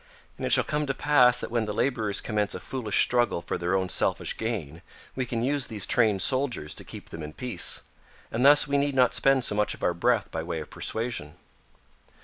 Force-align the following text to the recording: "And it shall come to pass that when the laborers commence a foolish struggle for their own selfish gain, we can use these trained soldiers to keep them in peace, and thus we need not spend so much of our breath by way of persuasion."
"And 0.35 0.47
it 0.47 0.51
shall 0.51 0.63
come 0.63 0.87
to 0.87 0.95
pass 0.95 1.39
that 1.39 1.51
when 1.51 1.65
the 1.65 1.75
laborers 1.75 2.21
commence 2.21 2.55
a 2.55 2.59
foolish 2.59 3.03
struggle 3.03 3.39
for 3.39 3.55
their 3.59 3.75
own 3.75 3.87
selfish 3.87 4.35
gain, 4.35 4.81
we 5.15 5.27
can 5.27 5.43
use 5.43 5.67
these 5.67 5.85
trained 5.85 6.23
soldiers 6.23 6.73
to 6.73 6.83
keep 6.83 7.09
them 7.09 7.21
in 7.21 7.33
peace, 7.33 7.83
and 8.31 8.43
thus 8.43 8.67
we 8.67 8.79
need 8.79 8.95
not 8.95 9.13
spend 9.13 9.45
so 9.45 9.53
much 9.53 9.75
of 9.75 9.83
our 9.83 9.93
breath 9.93 10.31
by 10.31 10.41
way 10.41 10.59
of 10.59 10.71
persuasion." 10.71 11.35